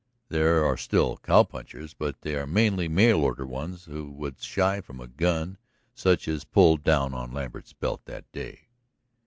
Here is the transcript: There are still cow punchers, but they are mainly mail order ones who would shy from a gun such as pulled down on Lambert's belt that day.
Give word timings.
There 0.29 0.65
are 0.65 0.77
still 0.77 1.17
cow 1.17 1.43
punchers, 1.43 1.93
but 1.93 2.21
they 2.21 2.33
are 2.35 2.47
mainly 2.47 2.87
mail 2.87 3.21
order 3.23 3.45
ones 3.45 3.85
who 3.85 4.09
would 4.13 4.41
shy 4.41 4.81
from 4.81 4.99
a 4.99 5.05
gun 5.05 5.59
such 5.93 6.27
as 6.27 6.43
pulled 6.43 6.83
down 6.83 7.13
on 7.13 7.31
Lambert's 7.31 7.73
belt 7.73 8.05
that 8.05 8.25
day. 8.31 8.69